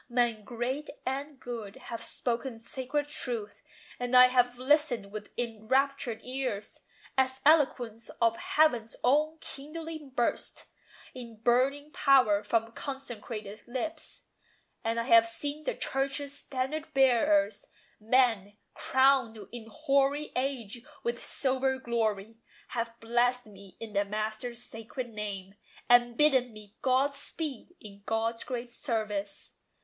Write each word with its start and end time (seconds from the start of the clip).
Men 0.09 0.43
great 0.43 0.89
and 1.05 1.39
good 1.39 1.75
have 1.75 2.01
spoken 2.01 2.57
sacred 2.57 3.07
truth; 3.07 3.61
And 3.99 4.17
I 4.17 4.29
have 4.29 4.57
listened 4.57 5.11
with 5.11 5.29
enraptured 5.37 6.21
ears, 6.25 6.79
As 7.19 7.39
eloquence 7.45 8.09
of 8.19 8.35
Heaven's 8.35 8.95
own 9.03 9.37
kindling 9.41 10.09
burst 10.09 10.65
In 11.13 11.37
burning 11.37 11.91
power 11.91 12.41
from 12.41 12.71
consecrated 12.71 13.61
lips. 13.67 14.23
And 14.83 14.99
I 14.99 15.03
have 15.03 15.27
seen 15.27 15.65
the 15.65 15.75
Church's 15.75 16.35
standard 16.35 16.91
bearers: 16.95 17.67
Men, 17.99 18.57
crowned 18.73 19.37
in 19.51 19.67
hoary 19.69 20.31
age 20.35 20.81
with 21.03 21.21
silver 21.23 21.77
glory, 21.77 22.37
Have 22.69 22.99
blessed 22.99 23.45
me 23.45 23.77
in 23.79 23.93
the 23.93 24.03
Master's 24.03 24.63
sacred 24.63 25.09
name, 25.11 25.53
And 25.87 26.17
bidden 26.17 26.53
me 26.53 26.75
God 26.81 27.13
speed 27.13 27.75
in 27.79 28.01
God's 28.07 28.43
great 28.43 28.71
service. 28.71 29.53